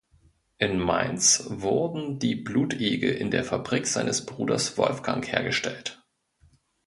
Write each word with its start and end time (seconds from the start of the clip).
In 0.57 0.79
Mainz 0.79 1.43
wurden 1.47 2.17
die 2.17 2.33
Blutegel 2.33 3.13
in 3.13 3.29
der 3.29 3.43
Fabrik 3.43 3.85
seines 3.85 4.25
Bruders 4.25 4.75
Wolfgang 4.79 5.23
hergestellt. 5.31 6.03